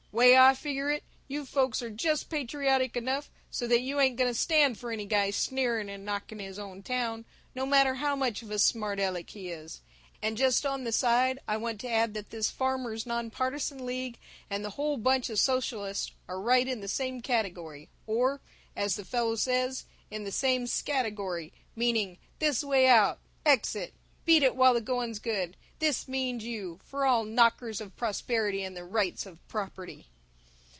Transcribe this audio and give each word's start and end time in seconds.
Way 0.13 0.35
I 0.37 0.55
figger 0.55 0.91
it, 0.91 1.05
you 1.29 1.45
folks 1.45 1.81
are 1.81 1.89
just 1.89 2.29
patriotic 2.29 2.97
enough 2.97 3.31
so 3.49 3.65
that 3.67 3.79
you 3.79 4.01
ain't 4.01 4.17
going 4.17 4.29
to 4.31 4.37
stand 4.37 4.77
for 4.77 4.91
any 4.91 5.05
guy 5.05 5.29
sneering 5.29 5.89
and 5.89 6.03
knocking 6.03 6.39
his 6.39 6.59
own 6.59 6.83
town, 6.83 7.23
no 7.55 7.65
matter 7.65 7.95
how 7.95 8.17
much 8.17 8.41
of 8.41 8.51
a 8.51 8.59
smart 8.59 8.99
Aleck 8.99 9.29
he 9.29 9.47
is 9.51 9.79
and 10.21 10.35
just 10.35 10.65
on 10.65 10.83
the 10.83 10.91
side 10.91 11.39
I 11.47 11.55
want 11.55 11.79
to 11.81 11.89
add 11.89 12.13
that 12.15 12.29
this 12.29 12.49
Farmers' 12.51 13.05
Nonpartisan 13.05 13.85
League 13.85 14.17
and 14.49 14.65
the 14.65 14.71
whole 14.71 14.97
bunch 14.97 15.29
of 15.29 15.39
socialists 15.39 16.11
are 16.27 16.41
right 16.41 16.67
in 16.67 16.81
the 16.81 16.89
same 16.89 17.21
category, 17.21 17.87
or, 18.05 18.41
as 18.75 18.97
the 18.97 19.05
fellow 19.05 19.37
says, 19.37 19.85
in 20.11 20.25
the 20.25 20.31
same 20.31 20.65
scategory, 20.67 21.53
meaning 21.73 22.17
This 22.39 22.65
Way 22.65 22.89
Out, 22.89 23.19
Exit, 23.45 23.93
Beat 24.25 24.43
It 24.43 24.57
While 24.57 24.73
the 24.73 24.81
Going's 24.81 25.17
Good, 25.19 25.55
This 25.79 26.07
Means 26.07 26.43
You, 26.43 26.79
for 26.85 27.05
all 27.07 27.23
knockers 27.23 27.81
of 27.81 27.95
prosperity 27.97 28.63
and 28.63 28.77
the 28.77 28.83
rights 28.85 29.25
of 29.25 29.45
property! 29.47 30.05